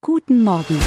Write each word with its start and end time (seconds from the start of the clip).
Guten 0.00 0.44
Morgen. 0.44 0.78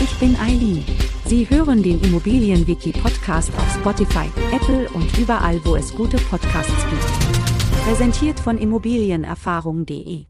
Ich 0.00 0.16
bin 0.20 0.36
Eileen. 0.36 0.84
Sie 1.26 1.50
hören 1.50 1.82
den 1.82 2.00
Immobilienwiki-Podcast 2.00 3.52
auf 3.56 3.74
Spotify, 3.74 4.30
Apple 4.54 4.88
und 4.90 5.18
überall, 5.18 5.60
wo 5.64 5.74
es 5.74 5.92
gute 5.92 6.16
Podcasts 6.16 6.86
gibt. 6.88 7.82
Präsentiert 7.84 8.38
von 8.38 8.58
Immobilienerfahrung.de. 8.58 10.26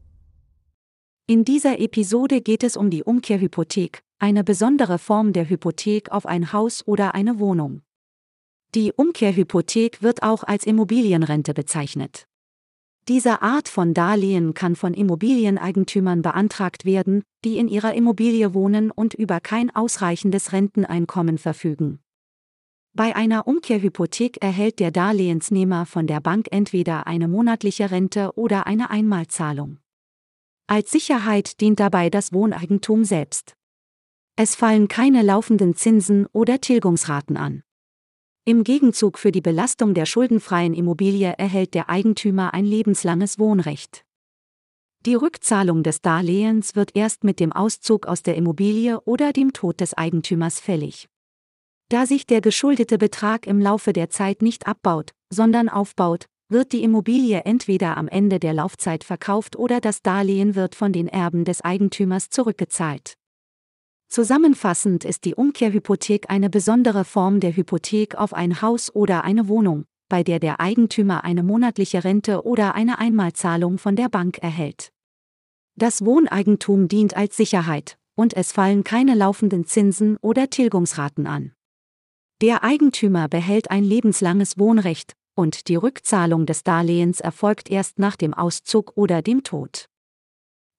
In 1.27 1.45
dieser 1.45 1.79
Episode 1.79 2.41
geht 2.41 2.63
es 2.63 2.75
um 2.75 2.89
die 2.89 3.03
Umkehrhypothek, 3.03 4.01
eine 4.17 4.43
besondere 4.43 4.97
Form 4.97 5.31
der 5.31 5.47
Hypothek 5.47 6.11
auf 6.11 6.25
ein 6.25 6.51
Haus 6.51 6.87
oder 6.87 7.13
eine 7.13 7.37
Wohnung. 7.37 7.83
Die 8.73 8.93
Umkehrhypothek 8.93 10.01
wird 10.01 10.23
auch 10.23 10.43
als 10.43 10.65
Immobilienrente 10.65 11.53
bezeichnet. 11.53 12.27
Diese 13.09 13.41
Art 13.41 13.67
von 13.67 13.93
Darlehen 13.93 14.53
kann 14.53 14.77
von 14.77 14.93
Immobilieneigentümern 14.93 16.21
beantragt 16.21 16.85
werden, 16.85 17.23
die 17.43 17.57
in 17.57 17.67
ihrer 17.67 17.93
Immobilie 17.93 18.53
wohnen 18.53 18.91
und 18.91 19.13
über 19.13 19.41
kein 19.41 19.75
ausreichendes 19.75 20.53
Renteneinkommen 20.53 21.37
verfügen. 21.37 21.99
Bei 22.93 23.15
einer 23.15 23.47
Umkehrhypothek 23.47 24.41
erhält 24.41 24.79
der 24.79 24.91
Darlehensnehmer 24.91 25.85
von 25.85 26.07
der 26.07 26.21
Bank 26.21 26.47
entweder 26.51 27.05
eine 27.05 27.27
monatliche 27.27 27.91
Rente 27.91 28.31
oder 28.35 28.67
eine 28.67 28.89
Einmalzahlung. 28.89 29.79
Als 30.67 30.91
Sicherheit 30.91 31.59
dient 31.59 31.81
dabei 31.81 32.09
das 32.09 32.31
Wohneigentum 32.31 33.03
selbst. 33.03 33.55
Es 34.37 34.55
fallen 34.55 34.87
keine 34.87 35.23
laufenden 35.23 35.75
Zinsen 35.75 36.25
oder 36.31 36.61
Tilgungsraten 36.61 37.35
an. 37.35 37.63
Im 38.45 38.65
Gegenzug 38.65 39.19
für 39.19 39.31
die 39.31 39.39
Belastung 39.39 39.93
der 39.93 40.05
schuldenfreien 40.05 40.73
Immobilie 40.73 41.33
erhält 41.37 41.73
der 41.73 41.89
Eigentümer 41.89 42.53
ein 42.53 42.65
lebenslanges 42.65 43.39
Wohnrecht. 43.39 44.03
Die 45.05 45.15
Rückzahlung 45.15 45.81
des 45.81 46.01
Darlehens 46.01 46.75
wird 46.75 46.93
erst 46.93 47.23
mit 47.23 47.39
dem 47.39 47.53
Auszug 47.53 48.05
aus 48.05 48.21
der 48.21 48.35
Immobilie 48.35 48.99
oder 49.05 49.31
dem 49.31 49.53
Tod 49.53 49.79
des 49.79 49.93
Eigentümers 49.93 50.59
fällig. 50.59 51.07
Da 51.87 52.05
sich 52.05 52.25
der 52.25 52.41
geschuldete 52.41 52.97
Betrag 52.97 53.47
im 53.47 53.61
Laufe 53.61 53.93
der 53.93 54.09
Zeit 54.09 54.41
nicht 54.41 54.67
abbaut, 54.67 55.11
sondern 55.29 55.69
aufbaut, 55.69 56.25
wird 56.49 56.73
die 56.73 56.83
Immobilie 56.83 57.43
entweder 57.45 57.95
am 57.95 58.09
Ende 58.09 58.39
der 58.39 58.53
Laufzeit 58.53 59.05
verkauft 59.05 59.55
oder 59.55 59.79
das 59.79 60.01
Darlehen 60.01 60.55
wird 60.55 60.75
von 60.75 60.91
den 60.91 61.07
Erben 61.07 61.45
des 61.45 61.61
Eigentümers 61.61 62.29
zurückgezahlt. 62.29 63.13
Zusammenfassend 64.13 65.05
ist 65.05 65.25
die 65.25 65.33
Umkehrhypothek 65.33 66.29
eine 66.29 66.51
besondere 66.51 67.03
Form 67.03 67.39
der 67.39 67.55
Hypothek 67.55 68.13
auf 68.13 68.31
ein 68.35 68.61
Haus 68.61 68.93
oder 68.93 69.23
eine 69.23 69.47
Wohnung, 69.47 69.85
bei 70.07 70.21
der 70.21 70.39
der 70.39 70.59
Eigentümer 70.59 71.23
eine 71.23 71.41
monatliche 71.41 72.03
Rente 72.03 72.45
oder 72.45 72.75
eine 72.75 72.99
Einmalzahlung 72.99 73.79
von 73.79 73.95
der 73.95 74.09
Bank 74.09 74.37
erhält. 74.37 74.91
Das 75.75 76.05
Wohneigentum 76.05 76.87
dient 76.87 77.17
als 77.17 77.35
Sicherheit, 77.35 77.97
und 78.13 78.35
es 78.35 78.51
fallen 78.51 78.83
keine 78.83 79.15
laufenden 79.15 79.65
Zinsen 79.65 80.17
oder 80.17 80.47
Tilgungsraten 80.47 81.25
an. 81.25 81.53
Der 82.39 82.63
Eigentümer 82.63 83.27
behält 83.27 83.71
ein 83.71 83.83
lebenslanges 83.83 84.59
Wohnrecht, 84.59 85.15
und 85.33 85.69
die 85.69 85.75
Rückzahlung 85.75 86.45
des 86.45 86.61
Darlehens 86.61 87.19
erfolgt 87.19 87.71
erst 87.71 87.97
nach 87.97 88.15
dem 88.15 88.35
Auszug 88.35 88.91
oder 88.95 89.23
dem 89.23 89.41
Tod. 89.41 89.89